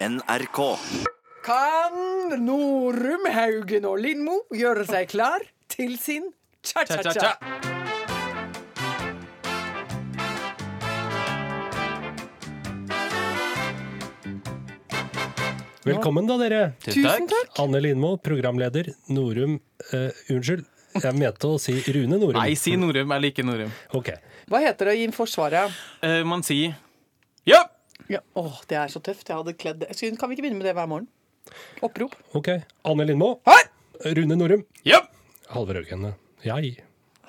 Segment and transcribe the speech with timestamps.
[0.00, 0.76] NRK.
[1.40, 1.94] Kan
[2.44, 5.40] Norum, Haugen og Lindmo gjøre seg klar
[5.72, 6.26] til sin
[6.60, 7.30] cha-cha-cha?
[15.86, 16.60] Velkommen da, dere.
[16.84, 17.54] Tusen takk.
[17.62, 18.90] Anne Lindmo, programleder.
[19.08, 19.56] Norum
[19.94, 20.66] eh, Unnskyld,
[20.98, 22.36] jeg mente å si Rune Norum.
[22.36, 23.16] Nei, si Norum.
[23.16, 23.72] Jeg liker Norum.
[23.96, 24.12] Ok.
[24.52, 25.72] Hva heter det i Forsvaret?
[26.04, 26.76] Eh, man sier
[27.48, 27.62] ja!
[28.12, 29.28] Ja, åh, det er så tøft.
[29.28, 29.90] Jeg hadde kledd det.
[30.18, 31.08] Kan vi ikke begynne med det hver morgen?
[31.86, 32.14] Opprop.
[32.34, 32.48] ok.
[32.86, 33.36] Anne Lindmo.
[33.46, 33.62] Hei!
[34.16, 34.64] Rune Norum.
[34.86, 35.00] Ja!
[35.52, 36.12] Halvor Haugen.
[36.44, 36.76] Jeg.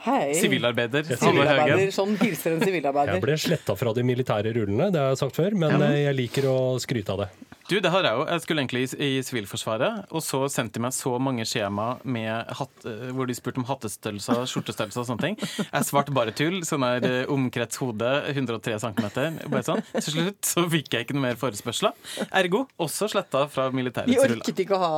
[0.05, 0.34] Hei.
[0.38, 1.04] Sivilarbeider.
[1.08, 1.76] Halvor Sivilarbeider.
[1.77, 1.91] Haugen.
[1.95, 3.21] Sånn hilser en Jeg sivilarbeider.
[3.23, 6.49] ble sletta fra de militære rullene, det har jeg sagt før, men eh, jeg liker
[6.52, 7.30] å skryte av det.
[7.67, 8.21] Du, det har jeg jo.
[8.31, 12.48] Jeg skulle egentlig i, i Sivilforsvaret, og så sendte de meg så mange skjema med
[12.55, 15.35] hatt, eh, hvor de spurte om hattestørrelser, skjortestørrelser og sånne ting.
[15.66, 16.62] Jeg svarte bare tull.
[16.67, 19.09] Sånn her omkrets hode, 103 cm.
[19.52, 19.84] Bare sånn.
[19.98, 21.91] Til slutt så fikk jeg ikke noe mer forespørsler.
[22.40, 24.40] Ergo også sletta fra De militærets ruller.
[24.40, 24.93] orket ikke å ha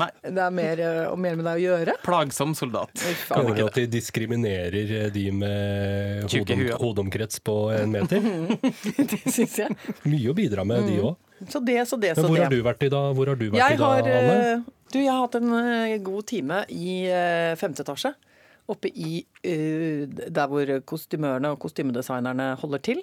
[0.00, 0.08] Nei.
[0.24, 1.98] Det er mer, eh, mer med deg å gjøre.
[2.06, 2.96] Plagsom soldat.
[3.28, 6.74] Kan ikke at de diskriminerer eh, de med hodom, huer.
[6.80, 8.24] hodomkrets på en meter?
[8.96, 9.76] Det syns jeg.
[10.08, 11.14] Mye å bidra med, de òg.
[11.48, 12.44] Så det, så det, Men hvor det.
[12.46, 14.36] har du vært i dag, hvor har du vært Jeg i dag, har, Anne?
[14.56, 18.14] eh, du, jeg har hatt en eh, god time i eh, femte etasje.
[18.72, 23.02] Oppe i der hvor kostymørene og kostymedesignerne holder til.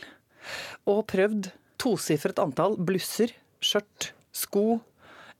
[0.91, 3.31] Og prøvd tosifret antall blusser,
[3.63, 4.81] skjørt, sko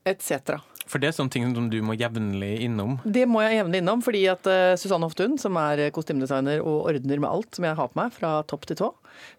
[0.08, 0.56] etc.
[0.94, 3.00] For det er sånne ting som du må jevnlig innom.
[3.02, 7.18] Det må jeg jevnlig innom, fordi at eh, Susanne Hoftun, som er kostymedesigner og ordner
[7.18, 8.92] med alt som jeg har på meg, fra topp til tå,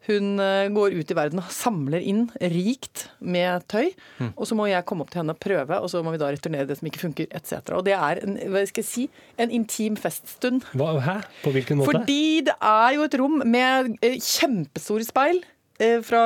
[0.09, 3.93] hun eh, går ut i verden og samler inn rikt med tøy.
[4.33, 6.33] Og så må jeg komme opp til henne og prøve, og så må vi da
[6.35, 7.71] returnere det som ikke funker, etc.
[7.79, 9.07] Og det er en, hva skal jeg si,
[9.39, 10.67] en intim feststund.
[10.75, 11.19] Hva, hæ?
[11.45, 11.91] På hvilken måte?
[11.91, 15.39] Fordi det er jo et rom med eh, kjempestore speil
[15.79, 16.25] eh, fra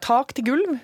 [0.00, 0.78] tak til gulv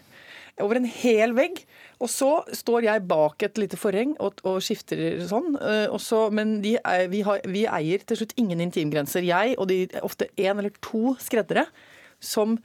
[0.62, 1.62] over en hel vegg.
[2.00, 5.56] Og så står jeg bak et lite forheng og, og skifter sånn.
[5.60, 9.26] eh, Og så, men de er, vi, har, vi eier til slutt ingen intimgrenser.
[9.26, 11.66] Jeg og de ofte én eller to skreddere
[12.20, 12.56] som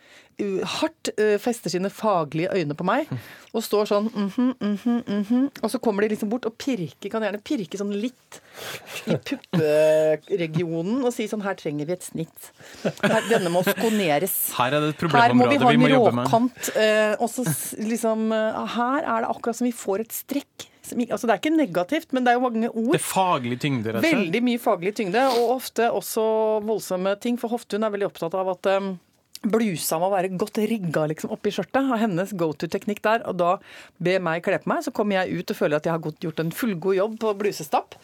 [0.77, 3.09] hardt uh, fester sine faglige øyne på meg
[3.51, 5.47] og står sånn mhm, mhm, mhm.
[5.59, 8.39] Og så kommer de liksom bort og pirker, kan gjerne pirke sånn litt
[9.11, 12.51] i pupperegionen og si sånn her trenger vi et snitt.
[12.83, 14.37] Her, denne må skoneres.
[14.55, 16.27] Her er det et problemområde vi ha vi en må jobbe med.
[16.29, 16.71] råkant.
[16.79, 17.45] eh, og så
[17.81, 20.67] liksom eh, Her er det akkurat som vi får et strekk.
[20.91, 22.91] Altså Det er ikke negativt, men det er jo mange ord.
[22.95, 24.17] Det er faglig tyngde, rett og slett.
[24.17, 26.25] Veldig mye faglig tyngde, og ofte også
[26.67, 27.39] voldsomme ting.
[27.39, 28.93] For Hoftun er veldig opptatt av at um,
[29.41, 31.87] blusa må være godt rigga liksom, oppi skjørtet.
[31.89, 33.23] Og hennes go to-teknikk der.
[33.29, 33.55] Og da
[34.01, 36.43] be meg kle på meg, så kommer jeg ut og føler at jeg har gjort
[36.43, 37.97] en fullgod jobb på blusestapp.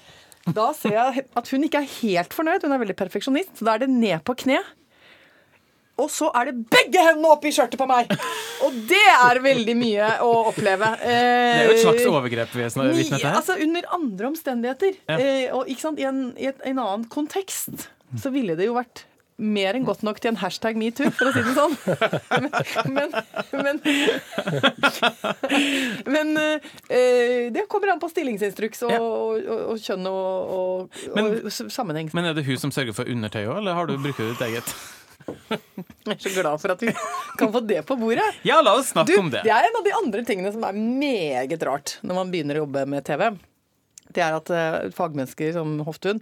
[0.47, 3.57] Da ser jeg at hun ikke er helt fornøyd, hun er veldig perfeksjonist.
[3.59, 4.61] Så da er det ned på kne.
[5.97, 8.11] Og så er det begge hendene opp i skjørtet på meg!
[8.61, 10.91] Og det er veldig mye å oppleve.
[11.01, 13.37] Det er jo et slags Eh, overgrep vi er vitne til her.
[13.39, 15.17] altså under andre omstendigheter, Ja.
[15.17, 17.87] eh, og i, en, i et, en annen kontekst,
[18.21, 19.06] så ville det jo vært
[19.37, 21.75] mer enn godt nok til en hashtag metoo, for å si det sånn.
[22.89, 23.11] Men,
[23.53, 23.81] men,
[26.05, 26.31] men
[26.89, 28.99] eh, det kommer an på stillingsinstruks og, Ja.
[29.01, 32.09] og, og, og kjønn og, og, Men- og sammenheng.
[32.17, 34.73] Men er det hun som sørger for undertøy òg, eller har du brukt ditt eget?
[35.27, 36.93] Jeg er så glad for at vi
[37.37, 38.25] kan få det på bordet.
[38.47, 39.41] Ja, la oss Du, snakke om det.
[39.43, 42.63] det er en av de andre tingene som er meget rart når man begynner å
[42.65, 43.27] jobbe med TV.
[44.15, 46.21] Det er at eh, fagmennesker som Hoftun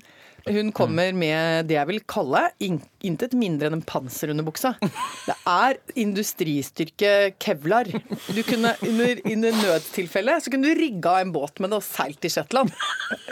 [0.49, 4.75] hun kommer med det jeg vil kalle in intet mindre enn en panser under buksa.
[5.25, 7.11] Det er industristyrke
[7.41, 7.89] kevlar.
[8.35, 12.19] Du kunne under, under nødstilfelle så kunne du rigga en båt med det og seilt
[12.23, 12.73] til Shetland.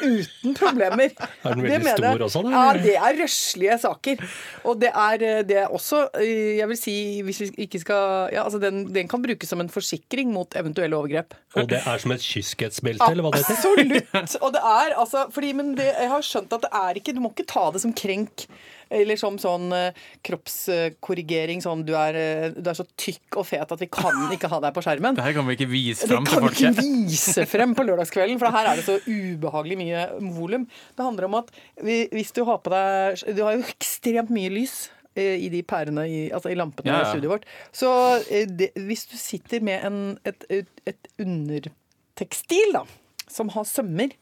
[0.04, 1.14] Uten problemer.
[1.44, 2.54] Er den veldig stor også, da?
[2.54, 4.24] Ja, det er røslige saker.
[4.70, 8.44] Og det er, det er også, eh, jeg vil si, hvis vi ikke skal ja,
[8.44, 11.36] altså den, den kan brukes som en forsikring mot eventuelle overgrep.
[11.58, 13.60] Og det er som et kyskhetsbelte, eller hva det heter?
[13.60, 14.38] Absolutt!
[14.44, 17.22] Og det er altså fordi, Men det, jeg har skjønt at det er ikke Du
[17.24, 18.48] må ikke ta det som krenk.
[18.94, 19.96] Eller som sånn eh,
[20.26, 21.62] kroppskorrigering.
[21.64, 24.60] Sånn du er, eh, du er så tykk og fet at vi kan ikke ha
[24.64, 25.18] deg på skjermen.
[25.18, 26.60] Det her kan vi ikke vise frem til folket.
[26.60, 30.04] Det kan vi ikke vise frem på lørdagskvelden, for her er det så ubehagelig mye
[30.38, 30.68] volum.
[30.98, 31.52] Det handler om at
[31.84, 35.62] vi- hvis du har på deg Du har jo ekstremt mye lys eh, i de
[35.64, 37.46] pærene, i, altså i lampene Ja, i studioet vårt.
[37.76, 37.90] Så
[38.58, 42.84] det, hvis du sitter med en, et, et, et undertekstil da,
[43.30, 44.14] som har sømmer,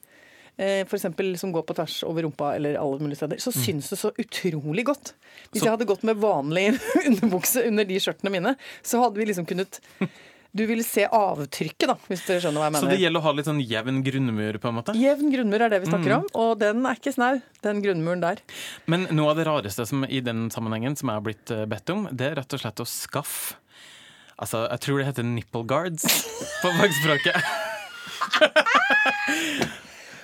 [0.58, 4.00] eh, eksempel som går på tvers over rumpa eller alle mulige steder, så syns det
[4.00, 5.14] så utrolig godt.
[5.52, 9.26] Hvis Så- jeg hadde gått med vanlig underbukse under de skjørtene mine, så hadde vi
[9.32, 9.80] liksom kunnet
[10.54, 13.32] Du vil se avtrykket, da, hvis dere skjønner hva jeg Så det gjelder å ha
[13.38, 14.92] litt sånn jevn grunnmur, på en måte.
[15.00, 18.42] Jevn grunnmur er det vi snakker om, og den er ikke snau, den grunnmuren der.
[18.86, 21.94] Men noe av det rareste som i den sammenhengen som jeg har blitt eh, bedt
[21.96, 23.56] om, det er rett og slett å skaffe
[24.42, 26.04] Altså, jeg tror det heter nipple guards
[26.64, 27.38] på fagspråket.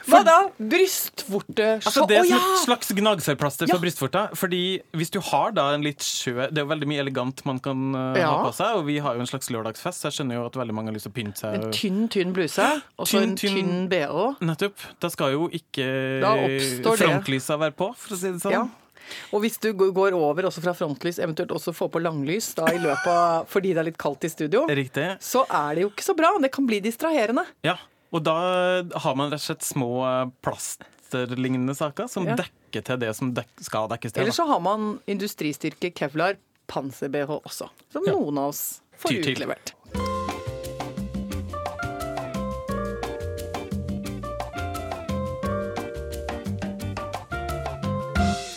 [0.08, 0.36] Hva da?
[0.58, 2.40] Brystvorte Altså, det er som ja!
[2.54, 4.22] et slags gnagsårplaster for brystvorta.
[4.40, 4.62] Fordi
[4.96, 7.82] hvis du har da en litt sjø Det er jo veldig mye elegant man kan
[8.18, 8.30] Ja.
[8.32, 10.54] ha på seg, og vi har jo en slags lørdagsfest, så jeg skjønner jo at
[10.60, 11.54] veldig mange har lyst til å pynte seg.
[11.60, 12.68] En tynn, tynn bluse,
[12.98, 14.42] og så en tynn- bh.
[14.42, 14.78] Nettopp.
[15.00, 15.88] Da skal jo ikke
[16.98, 18.52] frontlysa være på, for å si det sånn.
[18.56, 18.66] Ja.
[19.32, 22.80] Og hvis du går over også fra frontlys, eventuelt også får på langlys da i
[22.82, 25.06] løpet av, fordi det er litt kaldt i studio, Riktig.
[25.24, 26.34] så er det jo ikke så bra.
[26.44, 27.46] Det kan bli distraherende.
[27.64, 27.78] Ja.
[28.16, 28.36] Og da
[29.04, 32.36] har man rett og slett små eh, plasterlignende saker som Ja.
[32.40, 34.22] dekker til det som dek skal dekkes til.
[34.24, 36.38] Eller så har man industristyrke kevlar
[36.68, 39.36] panser-BH også, som noen av oss får Tyr til.
[39.38, 39.74] utlevert.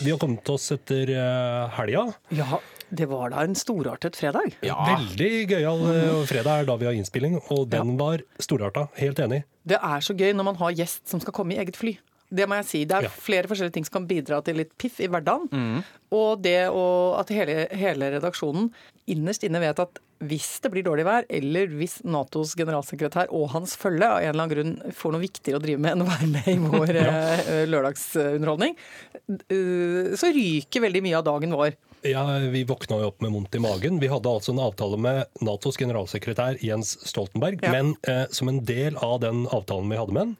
[0.04, 2.06] Vi har kommet oss etter eh, helga.
[2.32, 4.56] Ja, det var da en storartet fredag.
[4.64, 8.88] Veldig gøyal eh, fredag er da vi har innspilling, og den var storarta.
[8.98, 9.44] Helt enig.
[9.68, 11.96] Det er så gøy når man har gjest som skal komme i eget fly.
[12.30, 12.80] Det må jeg si.
[12.86, 13.10] Det er Ja.
[13.10, 15.48] flere forskjellige ting som kan bidra til litt piff i hverdagen.
[15.50, 15.80] Mm.
[16.14, 18.68] Og det og at hele, hele redaksjonen
[19.10, 23.74] innerst inne vet at hvis det blir dårlig vær, eller hvis Natos generalsekretær og hans
[23.80, 26.28] følge av en eller annen grunn får noe viktigere å drive med enn å være
[26.30, 27.14] med i vår ja.
[27.72, 28.76] lørdagsunderholdning,
[29.48, 31.74] eh, så ryker veldig mye av dagen vår.
[32.06, 34.00] Ja, Vi våkna jo opp med vondt i magen.
[34.00, 37.60] Vi hadde altså en avtale med Natos generalsekretær Jens Stoltenberg.
[37.62, 37.72] Ja.
[37.74, 40.36] Men eh, som en del av den avtalen vi hadde med han,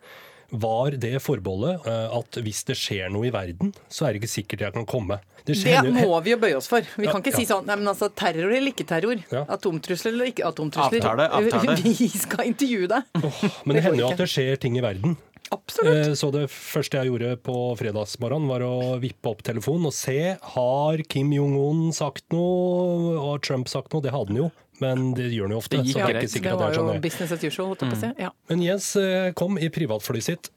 [0.51, 4.33] var det forbeholdet eh, at hvis det skjer noe i verden, så er det ikke
[4.33, 5.21] sikkert jeg kan komme.
[5.47, 6.85] Det Det må vi jo bøye oss for.
[6.97, 7.39] Vi Ja, kan ikke ja.
[7.39, 9.23] si sånn nei, men altså terror eller ikke terror.
[9.33, 9.45] Ja.
[9.49, 11.01] Atomtrusler eller ikke atomtrusler.
[11.01, 11.77] Avtale, avtale.
[12.01, 13.03] Vi skal intervjue deg.
[13.15, 15.17] Men det det hender jo at det skjer ting i verden.
[15.51, 16.07] Absolutt.
[16.09, 20.37] Eh, Så det første jeg gjorde på fredagsmorgenen, var å vippe opp telefonen og se
[20.55, 24.03] har Kim Jong-un sagt noe, har Trump sagt noe.
[24.05, 24.51] Det hadde han jo,
[24.81, 25.77] men det gjør han jo ofte.
[25.81, 27.03] Det gikk så det det var det er jo sånn.
[27.03, 27.77] business as usual.
[27.99, 28.13] si.
[28.23, 28.31] Ja.
[28.49, 30.51] Men Jens eh, kom i privatflyet sitt.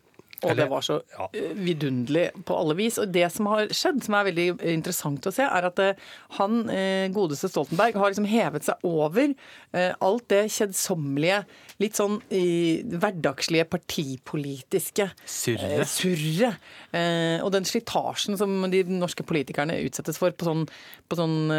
[0.49, 0.99] Og det var så
[1.31, 2.99] eh, vidunderlig på alle vis.
[3.01, 5.99] Og det som har skjedd, som er veldig interessant å se, er at eh,
[6.39, 9.33] han eh, godeste Stoltenberg har liksom hevet seg over
[9.73, 11.39] alt det kjedsommelige,
[11.81, 16.59] litt sånn hverdagslige partipolitiske Surret.
[16.93, 20.67] Eh, og den slitasjen som de norske politikerne utsettes for på sånn,
[21.09, 21.49] på sånn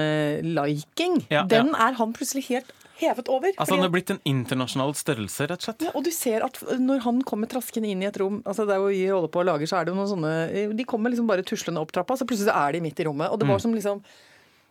[0.46, 1.88] liking, Ja, den ja.
[1.88, 2.70] er han plutselig helt
[3.00, 3.55] hevet over.
[3.56, 5.87] Altså, han er blitt en internasjonal størrelse, rett og slett.
[5.88, 8.79] ja, og du ser at når han kommer traskende inn i et rom altså Der
[8.82, 11.26] hvor vi holder på og lager, så er det jo noen sånne De kommer liksom
[11.31, 13.32] bare tuslende opp trappa, så plutselig er de midt i rommet.
[13.32, 14.02] Og det var som liksom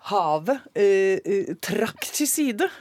[0.03, 2.69] Havet eh, eh, trakk til side.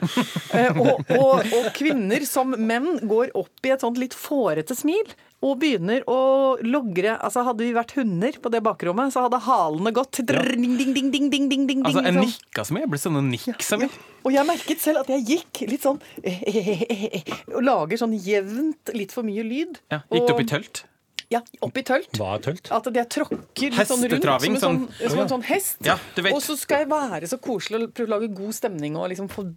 [0.53, 5.07] Eh, og, og, og kvinner som menn går opp i et sånt litt fårete smil.
[5.43, 6.19] Og begynner å
[6.63, 10.77] logre altså Hadde vi vært hunder på det bakrommet, så hadde halene gått drrr, ding,
[10.79, 12.29] ding, ding, ding, ding, ding, ding, Altså, jeg liksom.
[12.29, 12.85] nikka så mye.
[12.85, 13.91] Jeg ble sånn en nikk så mye.
[14.23, 15.99] Og jeg merket selv at jeg gikk litt sånn
[17.57, 19.81] Og lager sånn jevnt litt for mye lyd.
[19.91, 20.85] Ja, gikk det opp i tølt?
[21.33, 22.11] Ja, opp i tølt.
[22.19, 22.67] Hva er tølt?
[22.75, 25.79] At jeg tråkker litt sånn rundt som en sånn, sånn- som en sånn hest.
[25.87, 26.35] Ja, du vet.
[26.37, 29.29] Og så skal jeg være så koselig og prøve å lage god stemning og liksom
[29.33, 29.47] få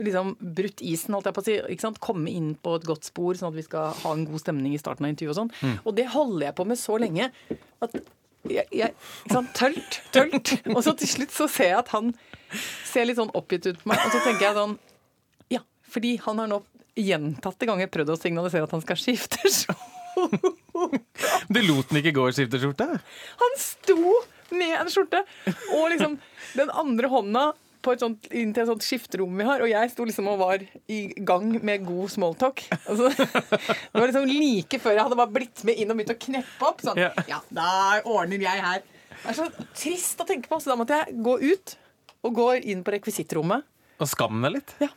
[0.00, 1.58] liksom brutt isen, holdt jeg på å si.
[1.76, 2.00] Ikke sant?
[2.00, 4.80] Komme inn på et godt spor, sånn at vi skal ha en god stemning i
[4.80, 5.52] starten av intervjuet og sånn.
[5.60, 5.76] Mm.
[5.84, 7.28] Og det holder jeg på med så lenge
[7.84, 8.00] at
[8.48, 9.52] jeg, jeg ikke sant?
[9.58, 10.54] Tølt, tølt.
[10.72, 12.14] Og så til slutt så ser jeg at han
[12.88, 14.78] ser litt sånn oppgitt ut på meg, og så tenker jeg sånn
[15.52, 15.60] Ja,
[15.92, 16.62] fordi han har nå
[16.96, 19.76] gjentatte ganger prøvd å signalisere at han skal skifte show.
[21.54, 22.86] Du lot den ikke gå i skifteskjorte?
[23.42, 23.96] Han sto
[24.50, 25.20] med en skjorte
[25.76, 26.16] og liksom
[26.58, 27.42] den andre hånda
[27.80, 30.40] på et sånt, inn til et sånt skifterom vi har, og jeg sto liksom og
[30.42, 30.60] var
[30.92, 32.60] i gang med god smalltalk.
[32.84, 36.18] Altså, det var liksom like før jeg hadde bare blitt med inn og begynt å
[36.26, 36.82] kneppe opp.
[36.84, 37.08] Sånn, Ja.
[37.30, 37.70] ja, da
[38.04, 38.82] ordner jeg her.
[39.20, 39.46] Det er så
[39.76, 41.74] trist å tenke på, så da måtte jeg gå ut
[42.28, 43.64] og gå inn på rekvisittrommet.
[44.00, 44.76] Og skamme deg litt?
[44.84, 44.90] Ja.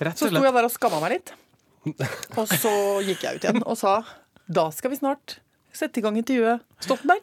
[0.00, 1.34] Rett Så sto jeg der og skamma meg litt.
[2.38, 2.72] Og så
[3.06, 3.98] gikk jeg ut igjen og sa
[4.50, 5.38] da skal vi snart
[5.72, 6.64] sette i gang intervjuet.
[6.82, 7.22] Stoltenberg.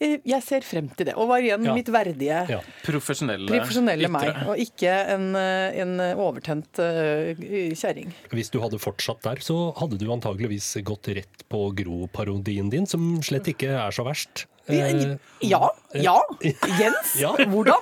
[0.00, 1.14] Eh, Jeg ser frem til det.
[1.20, 1.74] Og var igjen Ja.
[1.76, 2.60] mitt verdige Ja.
[2.86, 7.34] Profesjonelle, profesjonelle meg, og ikke en, eh, en overtent uh,
[7.76, 8.12] kjerring.
[8.32, 13.20] Hvis du hadde fortsatt der, så hadde du antageligvis gått rett på Gro-parodien din, som
[13.20, 14.46] slett ikke er så verst.
[14.68, 16.16] Eh, Ja, ja.
[16.80, 17.34] Jens, Ja.
[17.36, 17.80] Hvordan,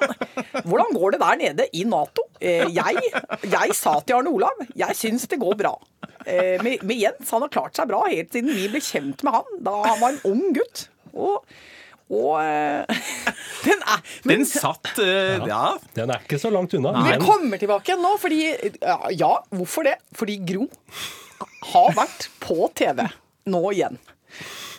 [0.65, 2.23] hvordan går det der nede i Nato?
[2.41, 2.97] Eh, Jeg,
[3.45, 5.77] jeg sa til Arne Olav jeg syns det går bra.
[6.27, 9.33] Men Med, med Jens han har klart seg bra helt siden vi ble kjent med
[9.33, 10.89] han da han var en ung gutt.
[11.15, 11.45] Og,
[12.09, 13.05] og eh,
[13.67, 15.77] Den er men, Den satt eh, Ja.
[15.97, 16.95] Den er ikke så langt unna.
[17.05, 18.41] Vi men- kommer tilbake igjen nå, fordi
[18.81, 19.97] ja, ja, hvorfor det?
[20.17, 20.69] Fordi Gro
[21.73, 23.05] har vært på TV
[23.49, 23.99] nå igjen.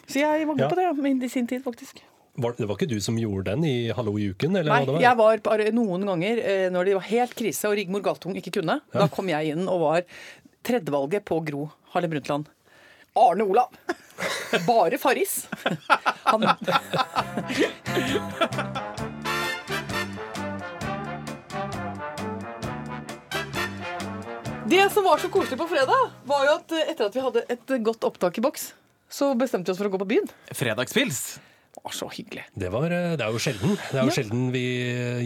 [0.10, 0.70] Så jeg var god Ja.
[0.70, 2.02] på det i sin tid, faktisk.
[2.40, 4.56] Var, det var ikke du som gjorde den i Hallo i uken?
[4.56, 5.02] Eller Nei, hva det var?
[5.04, 8.54] jeg var bare noen ganger eh, når det var helt krise og Rigmor Galtung ikke
[8.62, 8.80] kunne.
[8.94, 10.06] Da kom jeg inn og var
[10.66, 12.48] tredjevalget på Gro Harlem Brundtland.
[13.20, 13.74] Arne Olav.
[14.68, 15.48] Bare Farris.
[16.24, 16.46] Han
[24.70, 27.42] Det som var så koselig på fredag, var jo at eh, etter at vi hadde
[27.50, 28.68] et godt opptak i boks,
[29.10, 30.28] så bestemte vi oss for å gå på byen.
[30.54, 31.40] Fredagspils.
[31.80, 32.42] Det var så hyggelig.
[32.60, 33.76] Det, var, eh, det er jo sjelden.
[33.80, 34.16] Det er jo Ja.
[34.18, 34.64] sjelden vi,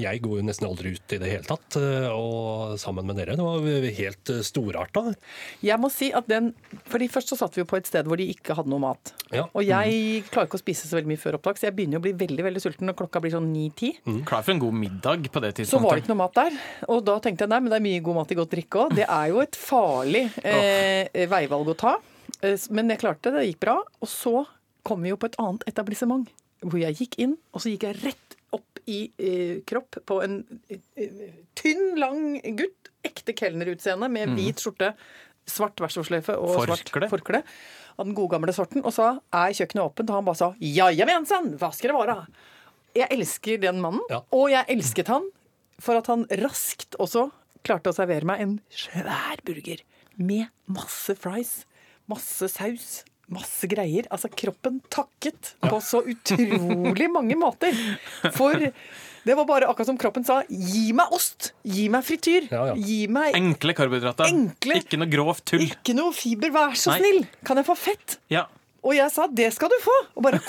[0.04, 1.76] Jeg går jo nesten aldri ut i det hele tatt.
[1.80, 3.36] eh, Og sammen med dere.
[3.36, 3.60] Det var
[3.98, 5.16] helt eh, storarta.
[5.64, 6.54] Jeg må si at den,
[6.86, 9.14] fordi Først så satt vi jo på et sted hvor de ikke hadde noe mat.
[9.32, 9.48] Ja.
[9.56, 12.04] Og jeg klarer ikke å spise så veldig mye før opptak, så jeg begynner jo
[12.04, 14.24] å bli veldig veldig sulten når klokka blir sånn 9-10.
[14.26, 15.74] Klar for en god middag på det tidspunktet.
[15.74, 16.52] Så var det ikke noe mat der.
[16.88, 18.96] Og da tenkte jeg nei, men det er mye god mat i godt drikke òg.
[18.96, 21.96] Det er jo et farlig eh, veivalg å ta.
[22.70, 23.78] Men jeg klarte det, det gikk bra.
[24.02, 24.46] Og så
[24.84, 26.30] kom vi jo på et annet etablissement.
[26.63, 30.38] Hvor jeg gikk inn, og så gikk jeg rett opp i eh, kropp på en
[30.72, 32.90] eh, tynn, lang gutt.
[33.04, 34.94] Ekte kelnerutseende med hvit skjorte,
[35.44, 37.10] svart verksårsløyfe og svart Forkle.
[37.12, 37.42] forkle.
[38.00, 38.80] Av den gode gamle sorten.
[38.88, 40.08] Og sa er kjøkkenet åpent?
[40.10, 42.16] Og han bare sa jajamensan, hva skal det være?
[42.96, 44.22] Jeg elsker den mannen, Ja.
[44.32, 45.28] og jeg elsket han
[45.84, 47.25] for at han raskt også
[47.66, 49.82] klarte å servere meg en svær burger
[50.16, 51.66] med masse fries,
[52.08, 54.08] masse saus, masse greier.
[54.13, 57.75] Altså, kroppen takket på så utrolig mange måter.
[58.38, 58.56] For
[59.24, 62.74] det var bare akkurat som kroppen sa gi meg ost, gi meg frityr, Ja, ja.
[62.75, 64.28] gi meg Enkle karbohydrater.
[64.28, 64.82] Enkle.
[64.84, 65.63] Ikke noe grovt tull.
[65.63, 67.00] ikke noe fiber, vær så Nei.
[67.00, 67.22] snill!
[67.48, 68.18] Kan jeg få fett?
[68.34, 68.46] Ja.
[68.84, 69.94] Og jeg sa det skal du få!
[70.20, 70.42] Og bare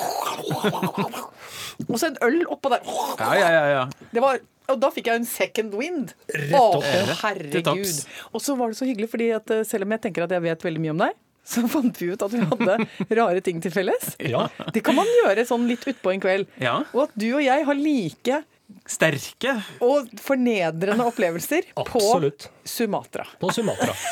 [1.88, 2.82] Og så en øl oppå der.
[3.20, 3.84] Ja, ja, ja, ja.
[4.14, 4.38] Det var,
[4.72, 6.12] og da fikk jeg en second wind.
[6.34, 6.82] Rett opp.
[6.82, 8.02] Å, herregud.
[8.32, 10.44] Og så var det så hyggelig, fordi at eh, selv om jeg tenker at jeg
[10.48, 12.76] vet veldig mye om deg, så fant vi ut at vi hadde
[13.20, 14.14] rare ting til felles.
[14.18, 14.46] Ja.
[14.72, 16.48] Det kan man gjøre sånn litt utpå en kveld.
[16.62, 16.80] Ja.
[16.94, 18.42] Og at du og jeg har like
[18.88, 19.52] Sterke.
[19.84, 22.48] og fornedrende opplevelser Absolutt.
[22.48, 23.26] på Sumatra.
[23.40, 23.94] På Sumatra.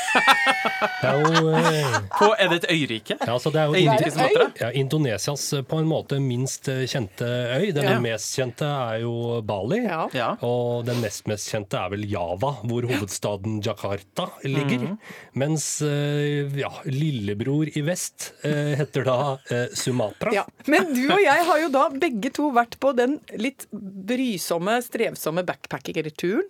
[1.02, 3.16] Det er jo eh, På, er det et øyrike?
[3.18, 4.47] Ja, altså det er jo Øyrike Sumatra?
[4.61, 7.73] ja, Indonesias eh, på en måte minst eh, kjente øy.
[7.75, 7.97] Den Ja.
[8.02, 9.80] mest kjente er jo Bali.
[9.85, 10.04] Ja.
[10.14, 10.28] Ja.
[10.47, 14.92] Og den nest mest kjente er vel Java, hvor hovedstaden Jakarta ligger.
[15.38, 19.18] Mens eh, ja, lillebror i vest eh, heter da
[19.50, 20.35] eh, Sumatra.
[20.38, 20.47] Ja.
[20.71, 25.42] Men du og jeg har jo da begge to vært på den litt brysomme, strevsomme
[25.47, 26.47] backpacking-turen.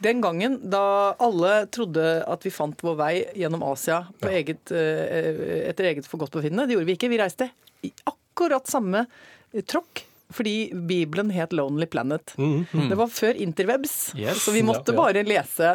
[0.00, 5.68] Den gangen da alle trodde at vi fant vår vei gjennom Asia på eget, eh,
[5.68, 6.66] etter eget forgodtbefinnende.
[6.70, 7.10] Det gjorde vi ikke.
[7.12, 7.50] Vi reiste
[7.84, 9.04] i akkurat samme
[9.52, 10.06] eh, tråkk.
[10.30, 12.36] Fordi Bibelen het Lonely Planet.
[12.38, 14.44] Det var før interwebs, Yes.
[14.44, 15.00] så vi måtte Ja, ja.
[15.02, 15.72] bare lese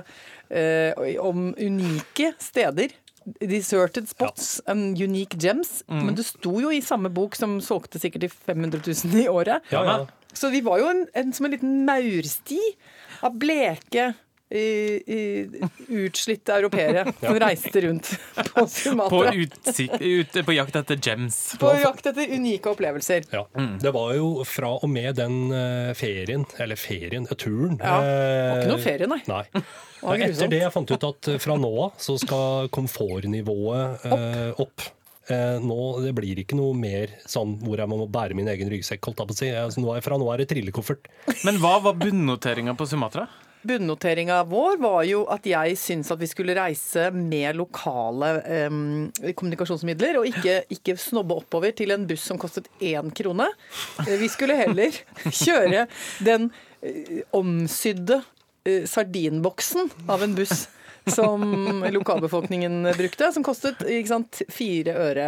[0.50, 2.94] eh, om unike steder.
[3.42, 5.84] Deserted spots and unique gems.
[5.90, 9.62] Men det sto jo i samme bok som solgte sikkert i 500 000 i året.
[9.76, 9.98] Ja, ja.
[10.36, 12.60] Så vi var jo en, en, som en liten maursti
[13.26, 14.14] av bleke,
[14.50, 15.20] i, i,
[15.88, 19.32] utslitte europeere som reiste rundt på På, Sumatra.
[19.34, 21.40] utsik, ut, på jakt etter gems.
[21.60, 23.26] På jakt etter unike opplevelser.
[23.34, 23.48] Ja.
[23.82, 28.14] Det var jo fra og med den eh, ferien, eller ferien, eh, turen Ja, det
[28.14, 29.22] eh, var ikke noe ferie, nei.
[29.34, 29.66] Nei.
[30.30, 34.62] Etter det jeg fant ut at eh, fra nå av så skal komfortnivået opp.
[34.68, 34.88] opp.
[35.28, 39.02] Eh, nå, det blir ikke noe mer sånn hvor jeg må bære min egen ryggsekk.
[39.08, 39.50] holdt jeg på å si.
[39.58, 41.10] Altså, nå er, fra nå er det trillekoffert.
[41.48, 43.26] Men hva var bunnoteringa på Sumatra?
[43.66, 48.78] Bunnoteringa vår var jo at jeg syns at vi skulle reise med lokale em,
[49.34, 53.48] kommunikasjonsmidler, og ikke, ikke snobbe oppover til en buss som kostet én krone.
[54.06, 54.94] Eh, Vi skulle heller
[55.42, 55.88] kjøre
[56.22, 56.52] den
[56.86, 58.20] eh, omsydde
[58.70, 60.68] eh, sardinboksen av en buss
[61.14, 65.28] som lokalbefolkningen brukte, som kostet ikke sant, fire øre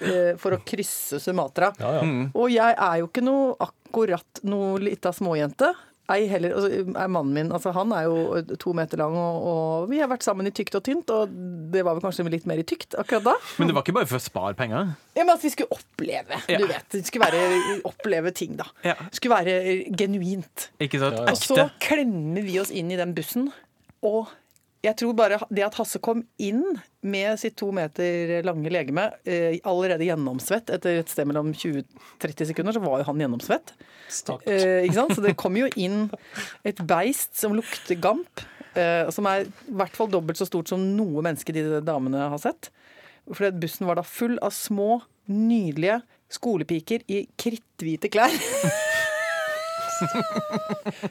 [0.00, 1.72] eh, for å krysse Sumatra.
[1.80, 2.28] Ja, ja.
[2.34, 5.72] Og jeg er jo ikke noe akkurat noe lita småjente.
[6.12, 9.86] Ei heller, altså, er Mannen min altså, han er jo to meter lang, og, og
[9.88, 11.08] vi har vært sammen i tykt og tynt.
[11.14, 11.32] Og
[11.72, 13.34] det var vel kanskje litt mer i tykt akkurat da.
[13.56, 14.90] Men det var ikke bare for å spare penger?
[15.16, 16.58] Ja, men At vi skulle oppleve, Ja.
[16.60, 16.90] du vet.
[16.92, 18.68] Det skulle være oppleve ting, da.
[18.84, 18.98] Ja.
[19.16, 19.56] Skulle være
[19.96, 20.68] genuint.
[20.84, 21.22] Ikke sant?
[21.22, 21.32] Ja, ja.
[21.32, 23.48] Og så klemmer vi oss inn i den bussen,
[24.04, 24.28] og
[24.84, 26.62] jeg tror bare det at Hasse kom inn
[27.04, 32.76] med sitt to meter lange legeme, eh, allerede gjennomsvett etter et sted mellom 20-30 sekunder,
[32.76, 33.74] så var jo han gjennomsvett.
[33.78, 34.90] Eh?
[34.92, 36.08] Så det kom jo inn
[36.68, 38.44] et beist som lukter gamp,
[38.76, 42.42] eh, som er i hvert fall dobbelt så stort som noe menneske de damene har
[42.42, 42.70] sett.
[43.30, 45.00] For bussen var da full av små,
[45.32, 46.02] nydelige
[46.34, 48.34] skolepiker i kritthvite klær.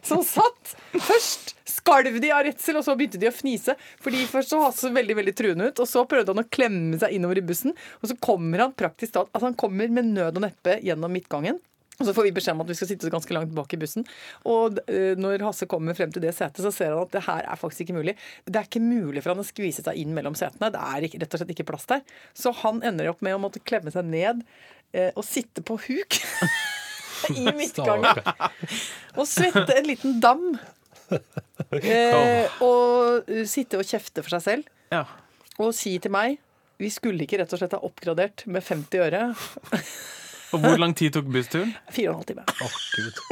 [0.10, 1.54] som satt først
[1.84, 3.76] skalv de av redsel, og så begynte de å fnise.
[4.04, 7.16] Fordi Først så Hasse veldig veldig truende ut, og så prøvde han å klemme seg
[7.18, 7.76] innover i bussen.
[8.02, 11.60] Og så kommer han praktisk talt altså han kommer med nød og neppe gjennom midtgangen.
[12.00, 14.06] Og så får vi beskjed om at vi skal sitte ganske langt bak i bussen.
[14.50, 17.46] Og eh, når Hasse kommer frem til det setet, så ser han at det her
[17.46, 18.16] er faktisk ikke mulig.
[18.48, 20.72] Det er ikke mulig for han å skvise seg inn mellom setene.
[20.74, 22.02] Det er ikke, rett og slett ikke plass der.
[22.34, 24.42] Så han ender opp med å måtte klemme seg ned
[24.96, 26.18] eh, og sitte på huk
[27.38, 28.24] i midtgangen.
[29.14, 30.56] Og svette en liten dam.
[31.74, 34.64] Eh, og sitte og kjefte for seg selv.
[34.94, 35.04] Ja.
[35.58, 36.38] Og si til meg
[36.82, 39.22] vi skulle ikke rett og slett ha oppgradert med 50 øre.
[40.54, 41.72] Og hvor lang tid tok bussturen?
[41.94, 42.44] Fire og en halv time.
[42.62, 43.16] Oh, Gud.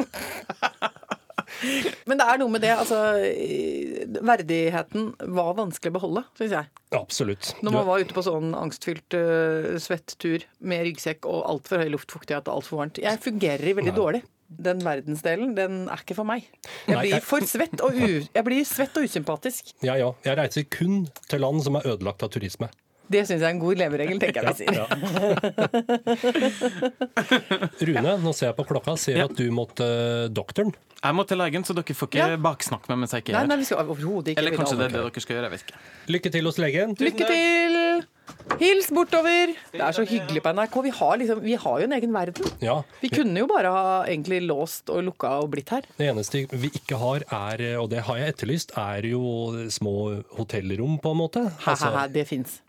[2.10, 6.66] Men det er noe med det, altså eh, Verdigheten var vanskelig å beholde, syns jeg.
[6.98, 7.46] Absolutt.
[7.62, 11.90] Når man var ute på sånn angstfylt uh, svett tur med ryggsekk og altfor høy
[11.94, 12.98] luftfuktighet og altfor varmt.
[13.04, 14.22] Jeg fungerer veldig dårlig.
[14.51, 16.43] Den verdensdelen, den er ikke for meg.
[16.88, 19.74] Jeg Nei, blir jeg- for svett og, u jeg blir svett og usympatisk.
[19.81, 20.12] Ja, ja.
[20.25, 22.67] Jeg reiser kun til land som er ødelagt av turisme.
[23.12, 24.88] Det syns jeg er en god leveregel, tenker jeg vi sier.
[27.88, 29.25] Rune, nå ser jeg på klokka, ser Ja.
[29.25, 30.72] at du måtte eh, doktoren.
[31.01, 32.38] Jeg må til legen, så dere får ikke Ja.
[32.38, 33.58] baksnakke meg mens jeg ikke er nei, her.
[33.58, 35.43] vi skal ikke Eller kanskje det er det dere skal gjøre.
[35.43, 35.77] jeg vet ikke.
[36.08, 36.96] Lykke til hos legen.
[36.96, 38.05] Lykke til!
[38.62, 39.54] Hils bortover!
[39.74, 40.76] Det er så hyggelig på NRK.
[40.86, 42.50] Vi har, liksom, vi har jo en egen verden.
[42.62, 45.88] Ja, Vi kunne jo bare ha egentlig låst og lukka og blitt her.
[45.98, 49.22] Det eneste vi ikke har, er, og det har jeg etterlyst, er jo
[49.74, 49.96] små
[50.38, 51.46] hotellrom, på en måte.
[51.66, 52.60] Hæ, hæ, det fins.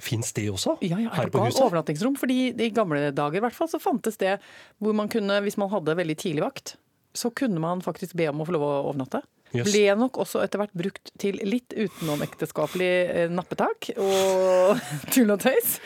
[0.00, 0.76] Fins det også?
[0.84, 1.60] Ja, ja, Her er på huset?
[1.64, 2.14] overnattingsrom?
[2.16, 4.38] Fordi i gamle dager i hvert fall, så fantes det
[4.78, 6.76] hvor man kunne, hvis man hadde veldig tidlig vakt,
[7.12, 9.20] så kunne man faktisk be om å få lov å overnatte.
[9.50, 9.66] Jøss.
[9.72, 14.78] Ble nok også etter hvert brukt til litt utenomekteskapelig eh, nappetak og
[15.14, 15.78] tull og tøys.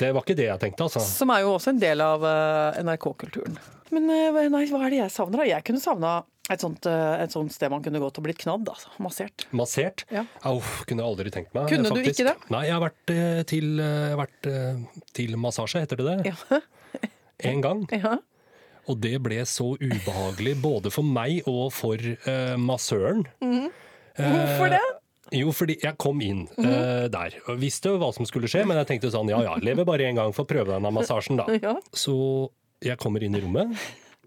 [0.00, 1.02] Det var ikke det jeg tenkte, altså.
[1.04, 3.54] Som er jo også en del av eh, NRK-kulturen.
[3.94, 5.44] Men eh, nei, hva er det jeg savner?
[5.44, 5.46] da?
[5.52, 6.16] Jeg kunne savna
[6.48, 8.70] et sånt, et sånt sted man kunne gått og blitt knadd.
[8.72, 9.44] Altså, massert.
[9.52, 10.06] Massert?
[10.10, 10.24] Ja.
[10.48, 10.56] Au,
[10.88, 11.68] kunne jeg aldri tenkt meg.
[11.68, 12.34] Kunne du ikke det?
[12.50, 13.12] Nei, jeg har vært,
[13.52, 13.68] til,
[14.16, 14.48] vært
[15.18, 16.32] til massasje, heter det det?
[16.32, 16.62] Ja.
[17.46, 17.84] En gang.
[17.94, 18.16] ja.
[18.88, 23.26] Og det ble så ubehagelig både for meg og for uh, massøren.
[24.18, 24.84] Hvorfor det?
[25.36, 27.04] Jo, fordi jeg kom inn mm -hmm.
[27.04, 29.84] uh, der og visste hva som skulle skje, men jeg tenkte sånn ja ja, lever
[29.84, 31.44] bare én gang, få prøve denne massasjen da.
[31.62, 31.76] Ja.
[31.92, 32.48] Så
[32.80, 33.76] jeg kommer inn i rommet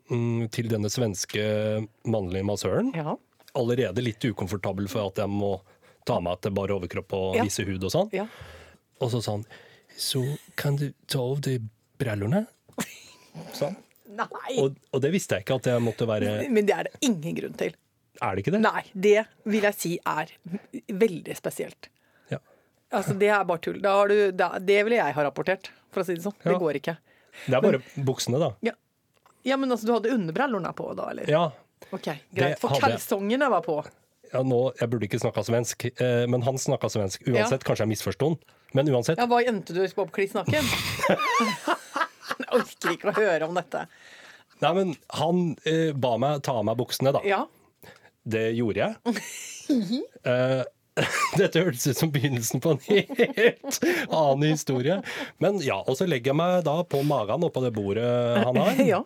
[0.10, 2.92] mm, til denne svenske mannlige massøren.
[2.96, 3.16] Ja.
[3.56, 5.62] Allerede litt ukomfortabel for at jeg må
[6.06, 7.44] ta meg til bare overkropp og Ja.
[7.44, 8.10] vise hud og sånn.
[8.14, 8.28] ja.
[9.02, 9.46] Og så sa han
[9.98, 11.62] så kan du ta av deg
[12.00, 12.46] brillene?
[13.54, 13.76] Sånn.
[14.18, 14.58] Nei!
[14.60, 17.38] Og, og det visste jeg ikke at jeg måtte være Men det er det ingen
[17.38, 17.76] grunn til.
[18.22, 18.62] Er det ikke det?
[18.62, 20.34] Nei, det vil jeg si er
[21.02, 21.90] veldig spesielt.
[22.30, 22.38] Ja.
[22.94, 23.80] Altså, det er bare tull.
[23.82, 26.36] Da har du, da, det ville jeg ha rapportert, for å si det sånn.
[26.44, 26.52] Ja.
[26.52, 26.98] Det går ikke.
[27.48, 28.52] Det er bare buksene, da.
[28.68, 28.76] Ja.
[29.48, 31.32] ja, men altså, du hadde underbrillene på da, eller?
[31.32, 31.48] Ja.
[31.90, 32.60] Ok, greit.
[32.62, 33.80] For kalsongene var på.
[34.32, 37.26] ja nå, jeg burde ikke snakka svensk, eh, men han snakka svensk.
[37.32, 38.42] Uansett, kanskje jeg misforsto han.
[38.78, 39.20] Men uansett.
[39.20, 40.68] Ja, hva endte du på å kliss naken?
[42.52, 43.86] jeg orker ikke å høre om dette.
[44.62, 47.24] Nei, men han eh, ba meg ta av meg buksene, da.
[47.26, 47.46] Ja.
[48.24, 49.18] Det gjorde jeg.
[50.28, 50.62] Eh,
[51.40, 53.78] dette hørtes ut som begynnelsen på en helt
[54.12, 54.98] annen historie.
[55.40, 58.04] Men ja, og så legger jeg meg da på magen oppå det bordet
[58.44, 58.82] han har.
[58.98, 59.00] ja.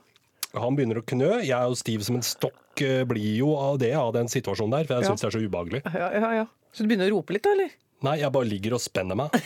[0.58, 1.30] Han begynner å knø.
[1.46, 4.74] Jeg er jo stiv som en stokk, eh, blir jo av det, av den situasjonen
[4.80, 4.90] der.
[4.90, 5.14] For jeg Ja.
[5.14, 5.84] syns det er så ubehagelig.
[5.94, 6.46] Ja, ja, ja.
[6.74, 7.76] Så du begynner å rope litt, da, eller?
[8.10, 9.38] Nei, jeg bare ligger og spenner meg.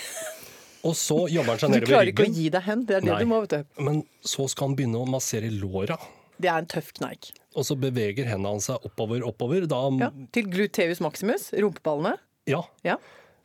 [0.88, 2.86] Og så jobber han seg Du klarer ikke å gi deg hen.
[2.88, 3.20] Det er det Nei.
[3.24, 3.84] du må, vet du.
[3.84, 5.98] Men så skal han begynne å massere låra.
[6.40, 7.34] Det er en tøff kneik.
[7.60, 9.66] Og så beveger hendene hans seg oppover, oppover.
[9.68, 10.12] Da, Ja.
[10.32, 12.18] Til gluteus maximus, rumpeballene.
[12.48, 12.64] ja.
[12.84, 12.96] Ja.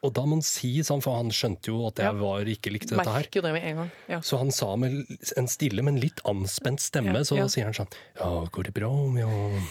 [0.05, 2.93] Og da må han si sånn, for han skjønte jo at jeg var ikke likte
[2.93, 3.25] dette her.
[3.33, 3.91] Det med en gang.
[4.13, 4.19] Ja.
[4.21, 5.07] Så han sa med
[5.41, 7.89] en stille, men litt anspent stemme, så da sier han sånn
[8.21, 9.63] Ja, går det bra om jeg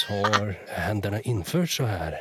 [0.00, 2.18] tar hendene innført så her?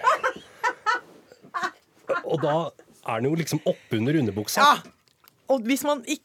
[2.29, 2.69] Og da
[3.07, 4.63] er den jo liksom oppunder underbuksa.
[4.63, 5.25] Ja!
[5.53, 6.23] Og hvis man ikke.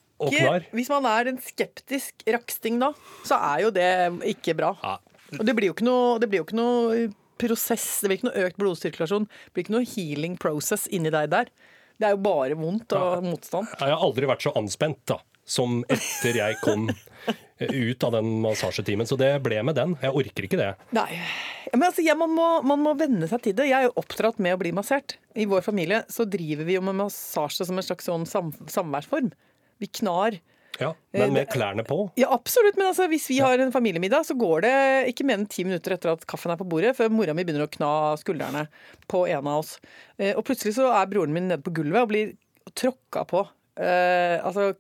[0.71, 2.93] Hvis man er en skeptisk raksting da,
[3.27, 3.89] så er jo det
[4.31, 4.69] ikke bra.
[4.79, 4.99] Ja.
[5.35, 7.09] Og det blir jo ikke noe, det blir jo ikke noe
[7.43, 9.27] prosess, det blir ikke noe økt blodsirkulasjon.
[9.27, 11.51] Det blir ikke noe healing process inni deg der.
[11.99, 13.73] Det er jo bare vondt og motstand.
[13.81, 16.89] Jeg har aldri vært så anspent da, som etter jeg kom
[17.63, 19.07] ut av den massasjetimen.
[19.07, 19.93] Så det ble med den.
[20.03, 20.71] Jeg orker ikke det.
[20.97, 21.09] Nei.
[21.73, 23.69] Men altså, ja, man, må, man må venne seg til det.
[23.71, 25.17] Jeg er jo oppdratt med å bli massert.
[25.39, 29.31] I vår familie så driver vi jo med massasje som en slags sånn sam samværsform.
[29.83, 30.41] Vi knar.
[30.81, 31.99] Ja, Eh, Men med klærne på.
[32.17, 32.79] Ja, absolutt.
[32.81, 34.73] Men altså, hvis vi har en familiemiddag, så går det
[35.13, 37.67] ikke mer enn ti minutter etter at kaffen er på bordet, før mora mi begynner
[37.69, 38.63] å kna skuldrene
[39.13, 39.75] på en av oss.
[40.17, 42.33] Eh, Og plutselig så er broren min nede på gulvet og blir
[42.75, 43.45] tråkka på
[43.81, 44.73] eh, altså,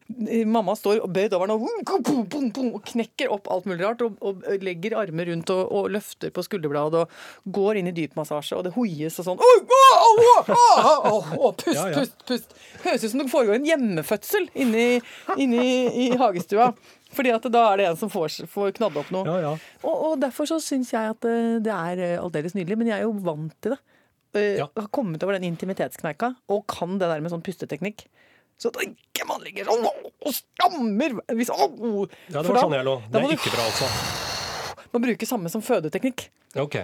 [0.46, 4.02] Mamma står bøyd over den og, knekker opp alt mulig rart.
[4.05, 8.59] Og, og legger armer rundt og, og løfter på skulderbladet og går inn i dypmassasje,
[8.59, 9.44] og det hoies og sånn.
[11.62, 12.59] Pust, pust, pust.
[12.87, 14.88] Høres ut som det foregår en hjemmefødsel inni,
[15.40, 15.68] inni
[16.07, 16.72] i hagestua.
[17.12, 19.26] Fordi at da er det en som får, får knadd opp noe.
[19.28, 19.50] Ja, ja.
[19.85, 22.78] Og, og derfor så syns jeg at eh, det er eh, aldeles nydelig.
[22.81, 23.81] Men jeg er jo vant til det.
[24.33, 24.66] Uh, Ja.
[24.78, 28.07] Har kommet over den intimitetskneika og kan det der med sånn pusteteknikk.
[28.62, 31.66] Så at ikke man ligger sånn og stammer hvis, å,
[32.31, 32.96] Ja, det var da- sånn jeg lå.
[33.11, 33.88] Det er ikke bra, altså.
[34.92, 36.29] Man bruker samme som fødeteknikk.
[36.62, 36.77] Ok.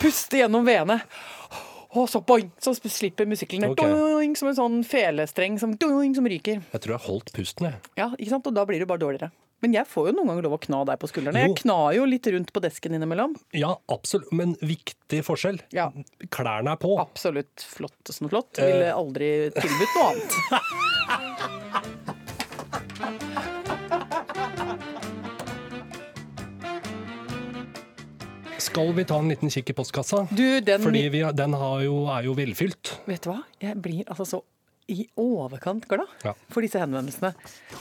[0.00, 1.00] Puste gjennom veene.
[1.96, 3.90] Og så boing, så slipper musikkelen okay.
[3.90, 6.60] Doing, som en sånn felestreng som, doing, som ryker.
[6.70, 7.80] Jeg tror jeg holdt pusten, jeg.
[7.98, 8.46] Ja, ikke sant?
[8.46, 9.32] Og da blir du bare dårligere.
[9.60, 11.42] Men jeg får jo noen ganger lov å kna deg på skuldrene.
[11.42, 11.50] Jo.
[11.50, 13.34] Jeg knar jo litt rundt på desken innimellom.
[13.56, 14.30] Ja, absolutt.
[14.32, 15.60] Men viktig forskjell.
[15.76, 15.90] Ja.
[16.32, 16.94] Klærne er på.
[17.02, 18.56] Absolutt flott som flott.
[18.56, 18.64] Eh.
[18.72, 20.32] Ville aldri tilbudt noe annet.
[28.70, 30.22] Skal vi ta en liten kikk i postkassa?
[30.30, 32.94] Du, den Fordi vi, den har jo, er jo velfylt.
[33.08, 33.40] Vet du hva?
[33.60, 34.40] Jeg blir altså så
[34.90, 36.34] i overkant glad Ja.
[36.50, 37.32] for disse henvendelsene.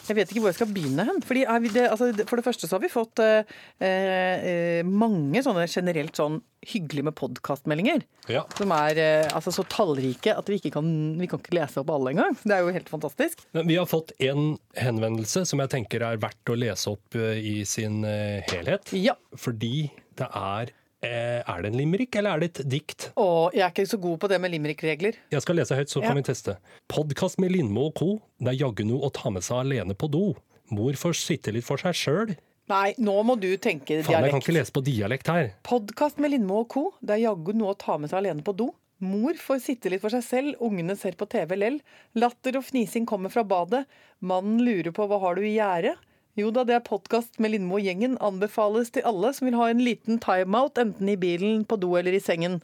[0.07, 1.21] Jeg vet ikke hvor jeg skal begynne hen.
[1.25, 1.43] Fordi
[1.73, 3.43] det, altså, for det første så har vi fått eh,
[3.83, 8.03] eh, mange sånne generelt sånn hyggelige med podkastmeldinger.
[8.31, 8.43] Ja.
[8.57, 11.91] Som er eh, altså, så tallrike at vi ikke kan, vi kan ikke lese opp
[11.95, 12.35] alle engang.
[12.43, 13.45] Det er jo helt fantastisk.
[13.55, 17.39] Men vi har fått en henvendelse som jeg tenker er verdt å lese opp eh,
[17.39, 18.91] i sin eh, helhet.
[18.97, 19.15] Ja.
[19.39, 19.87] Fordi
[20.19, 23.09] det er Er det en limerick, eller er det et dikt?
[23.15, 25.15] Å, jeg er ikke så god på det med limerick-regler.
[25.31, 26.07] Jeg skal lese høyt, så Ja.
[26.09, 26.57] kan vi teste.
[26.89, 28.21] Podkast med Lindmo og co.
[28.39, 30.35] Det er jaggu noe å ta med seg alene på do.
[30.71, 32.35] Mor får sitte litt for seg sjøl.
[32.69, 35.53] Nei, nå må du tenke Faen, jeg kan ikke lese på dialekt her.
[35.63, 36.93] Podkast med Lindmo og co.
[37.01, 38.69] Det er jaggu noe å ta med seg alene på do.
[39.01, 41.79] Mor får sitte litt for seg selv, ungene ser på TV lell.
[42.15, 43.85] Latter og fnising kommer fra badet.
[44.21, 45.95] Mannen lurer på hva har du i gjerdet.
[46.37, 48.17] Jo da, det er podkast med Lindmo og gjengen.
[48.23, 52.15] Anbefales til alle som vil ha en liten timeout, enten i bilen, på do eller
[52.15, 52.59] i sengen.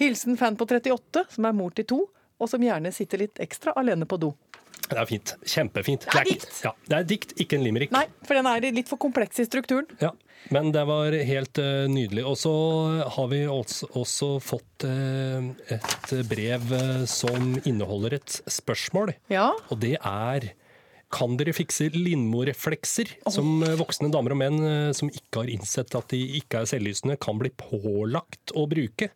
[0.00, 2.00] Hilsen fan på 38, som er mor til to,
[2.42, 4.32] og som gjerne sitter litt ekstra alene på do.
[4.84, 5.32] Det er fint.
[5.48, 6.04] Kjempefint.
[6.10, 6.58] Det er dikt.
[6.64, 7.94] Ja, det er dikt, ikke en limerick.
[7.94, 9.86] Nei, for den er litt for kompleks i strukturen.
[10.02, 10.10] Ja,
[10.52, 12.26] men det var helt uh, nydelig.
[12.28, 12.52] Og så
[13.14, 19.14] har vi også, også fått uh, et brev uh, som inneholder et spørsmål.
[19.32, 19.52] Ja.
[19.72, 20.50] Og det er
[21.14, 25.94] kan dere fikse Lindmo-reflekser, som eh, voksne damer og menn eh, som ikke har innsett
[25.94, 29.10] at de ikke er selvlysende, kan bli pålagt å bruke?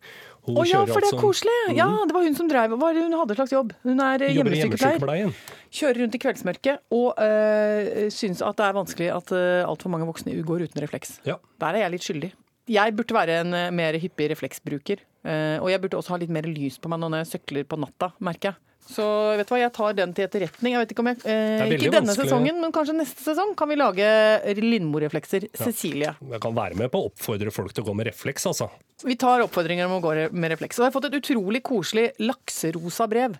[0.49, 1.57] Å oh, ja, for det er altså- koselig!
[1.77, 3.73] Ja, det var hun som drev Hva hun hadde slags jobb?
[3.85, 5.33] Hun er eh, hjemmesykepleier.
[5.69, 10.07] Kjører rundt i kveldsmørket og øh, syns at det er vanskelig at øh, altfor mange
[10.09, 11.19] voksne går uten refleks.
[11.27, 11.37] Ja.
[11.61, 12.31] Der er jeg litt skyldig.
[12.69, 15.03] Jeg burde være en mer hyppig refleksbruker.
[15.27, 17.79] Øh, og jeg burde også ha litt mer lys på meg når jeg søkler på
[17.81, 18.61] natta, merker jeg.
[18.89, 19.03] Så
[19.37, 20.73] vet du hva, jeg tar den til etterretning.
[20.73, 22.29] Jeg vet Ikke om jeg, eh, ikke denne vanskelig.
[22.29, 24.07] sesongen, men kanskje neste sesong kan vi lage
[24.57, 25.45] Lindmo-reflekser.
[25.53, 26.15] Cecilie.
[26.31, 28.69] Jeg kan være med på å oppfordre folk til å gå med refleks, altså.
[29.05, 30.79] Vi tar oppfordringer om å gå med refleks.
[30.79, 33.37] Og jeg har fått et utrolig koselig lakserosa brev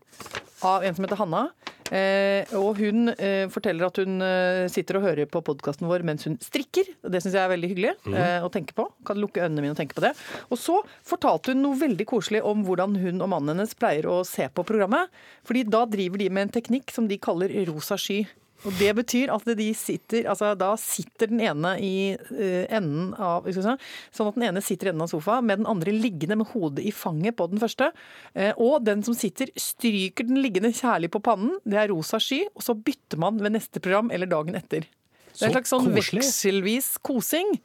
[0.63, 1.49] av en som heter Hanna.
[1.89, 6.27] Eh, og hun eh, forteller at hun eh, sitter og hører på podkasten vår mens
[6.27, 6.85] hun strikker.
[7.01, 8.85] Det syns jeg er veldig hyggelig eh, å tenke på.
[9.07, 10.11] Kan lukke øynene mine og tenke på det.
[10.53, 10.75] Og så
[11.09, 14.65] fortalte hun noe veldig koselig om hvordan hun og mannen hennes pleier å se på
[14.69, 15.09] programmet.
[15.47, 18.23] Fordi da driver de med en teknikk som de kaller rosa sky.
[18.67, 23.47] Og det betyr at de sitter, altså da sitter den ene i eh, enden av
[23.55, 26.83] Sånn at den ene sitter i enden av sofaen med den andre liggende med hodet
[26.83, 27.91] i fanget på den første.
[28.35, 31.55] Eh, og den som sitter, stryker den liggende kjærlig på pannen.
[31.63, 32.41] Det er rosa sky.
[32.51, 34.89] Og så bytter man ved neste program eller dagen etter.
[35.29, 37.55] Det er en slags sånn vekselvis kosing.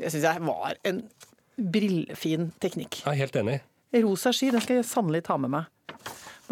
[0.00, 1.04] Det syns jeg var en
[1.54, 3.04] brillefin teknikk.
[3.04, 3.60] Jeg er helt enig.
[4.02, 5.70] Rosa sky, den skal jeg sannelig ta med meg.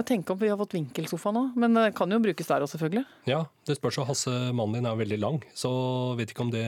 [0.01, 2.79] Må tenke om vi har fått vinkelsofa nå, men det kan jo brukes der også,
[2.79, 3.03] selvfølgelig.
[3.29, 4.05] Ja, det spørs jo.
[4.09, 5.71] Hasse, mannen din er veldig lang, så
[6.17, 6.65] vet ikke om det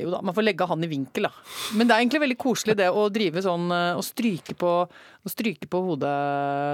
[0.00, 1.32] Jo da, man får legge han i vinkel, da.
[1.76, 4.70] Men det er egentlig veldig koselig det å drive sånn eh, og stryke på,
[5.28, 6.14] stryke på hodet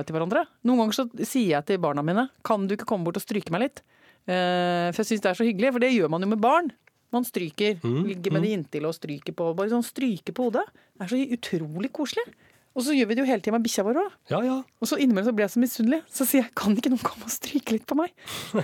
[0.06, 0.44] til hverandre.
[0.66, 3.54] Noen ganger så sier jeg til barna mine kan du ikke komme bort og stryke
[3.54, 3.82] meg litt?
[4.30, 6.70] Eh, For jeg syns det er så hyggelig, for det gjør man jo med barn.
[7.14, 9.50] Man stryker, ligger med det inntil og stryker på.
[9.58, 10.62] Bare sånn stryke på hodet.
[10.96, 12.24] Det er så utrolig koselig.
[12.72, 14.12] Og så gjør vi det jo hele tida med bikkja vår òg.
[14.32, 14.56] Ja ja.
[14.80, 16.00] Og så innimellom så blir jeg så misunnelig.
[16.08, 18.14] Så sier jeg kan ikke noen komme og stryke litt på meg?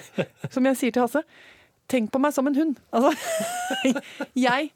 [0.54, 1.24] Som jeg sier til Hasse.
[1.88, 2.80] Tenk på meg som en hund.
[2.92, 3.14] Altså,
[4.48, 4.70] jeg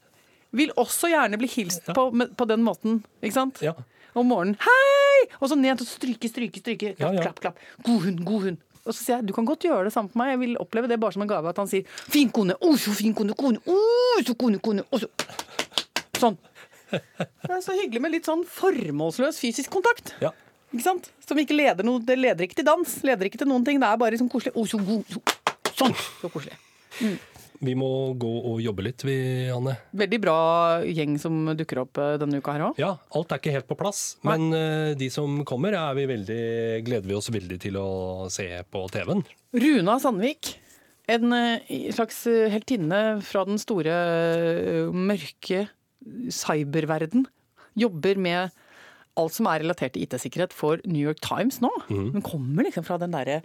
[0.57, 3.61] vil også gjerne bli hilst på på den måten, ikke sant?
[3.65, 3.75] ja.
[4.17, 4.57] Om morgenen.
[4.61, 5.29] Hei!
[5.41, 6.91] Og så ned og stryke, stryke, stryke.
[6.99, 7.61] Klapp, klapp, klapp.
[7.85, 8.59] God hund, god hund.
[8.83, 10.35] Og så sier jeg du kan godt gjøre det samme på meg.
[10.35, 11.49] Jeg vil oppleve det bare som en gave.
[11.49, 15.01] At han sier 'fin kone', oh, så fin kone', kone, oh, så kone, kone', og
[15.01, 15.09] så
[16.21, 16.37] Sånn.
[17.47, 20.15] Det er så hyggelig med litt sånn formålsløs fysisk kontakt.
[20.23, 20.33] ja.
[20.73, 21.11] Ikke sant?
[21.29, 23.77] Som ikke leder noe, det leder ikke til dans, leder ikke til noen ting.
[23.83, 24.55] Det er bare sånn koselig.
[24.57, 25.21] Oh, så god, så-
[25.77, 25.93] Sånn!
[26.23, 26.57] Så koselig.
[27.63, 29.15] Vi må gå og jobbe litt, vi,
[29.53, 29.77] Anne.
[29.95, 30.37] Veldig bra
[30.83, 32.81] gjeng som dukker opp eh, denne uka her òg.
[32.81, 36.41] Ja, alt er ikke helt på plass, men uh, de som kommer, er vi veldig,
[36.89, 37.87] gleder vi oss veldig til å
[38.33, 39.23] se på TV-en.
[39.55, 40.55] Runa Sandvik.
[41.13, 45.67] En uh, slags heltinne fra den store, uh, mørke
[46.33, 47.27] cyberverden.
[47.79, 48.51] Jobber med
[49.21, 51.69] alt som er relatert til IT-sikkerhet for New York Times nå.
[51.91, 53.43] Hun kommer liksom fra den derre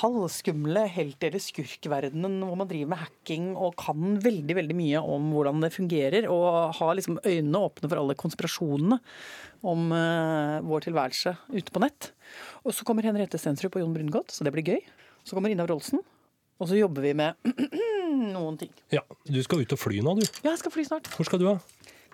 [0.00, 5.28] halvskumle helt- eller skurkverdenen hvor man driver med hacking og kan veldig veldig mye om
[5.34, 8.96] hvordan det fungerer, og har liksom øynene åpne for alle konspirasjonene
[9.60, 12.12] om uh, vår tilværelse ute på nett.
[12.64, 14.80] Og så kommer Henriette Stensrup og Jon Brungot, så det blir gøy.
[15.20, 16.00] Så kommer Ina Rolsen,
[16.60, 17.36] og så jobber vi med
[18.32, 18.72] noen ting.
[18.92, 20.24] Ja, Du skal ut og fly nå, du.
[20.40, 21.12] Ja, jeg skal fly snart.
[21.12, 21.58] Hvor skal du, da?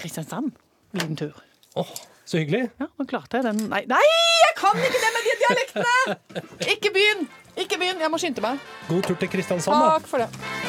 [0.01, 0.53] Kristiansand.
[0.97, 1.35] Liten tur.
[1.77, 1.91] Åh,
[2.25, 2.67] så hyggelig.
[2.81, 3.67] Ja, nå klarte jeg den.
[3.73, 4.03] Nei, nei,
[4.43, 6.17] jeg kan ikke det med de dialektene!
[6.75, 7.27] Ikke begynn!
[7.57, 8.65] Ikke begynn, jeg må skynde meg.
[8.91, 9.97] God tur til Kristiansand, da.
[9.97, 10.66] Takk for det.